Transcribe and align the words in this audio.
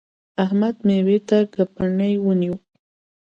احمد؛ 0.43 0.75
مېوې 0.87 1.17
ته 1.27 1.37
ګبڼۍ 1.53 2.13
ونیو. 2.25 2.55